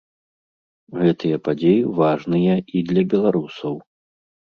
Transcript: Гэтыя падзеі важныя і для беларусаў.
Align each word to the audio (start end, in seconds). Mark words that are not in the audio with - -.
Гэтыя 1.01 1.37
падзеі 1.49 1.81
важныя 2.01 2.59
і 2.77 2.85
для 2.91 3.09
беларусаў. 3.15 3.81